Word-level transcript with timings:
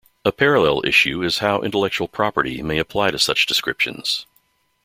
A 0.25 0.31
parallel 0.31 0.81
issue 0.83 1.21
is 1.21 1.37
how 1.37 1.61
intellectual 1.61 2.07
property 2.07 2.63
may 2.63 2.79
apply 2.79 3.11
to 3.11 3.19
such 3.19 3.45
descriptions. 3.45 4.25